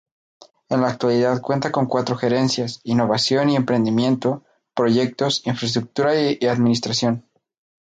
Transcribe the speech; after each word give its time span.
En 0.69 0.81
la 0.81 0.87
actualidad 0.87 1.41
cuenta 1.41 1.71
con 1.71 1.85
cuatro 1.85 2.15
gerencias: 2.15 2.81
Innovación 2.83 3.51
y 3.51 3.55
Emprendimiento, 3.55 4.43
Proyectos, 4.73 5.45
Infraestructura 5.45 6.19
y 6.19 6.39
Administración. 6.47 7.27